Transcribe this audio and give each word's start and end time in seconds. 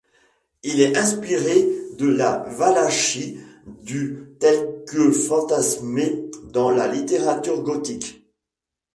Il 0.63 0.81
est 0.81 0.97
inspiré 0.97 1.69
de 1.99 2.07
la 2.07 2.39
Valachie 2.57 3.37
du 3.83 4.31
telle 4.39 4.83
que 4.87 5.11
fantasmée 5.11 6.25
dans 6.45 6.71
la 6.71 6.87
littérature 6.87 7.61
gothique. 7.61 8.25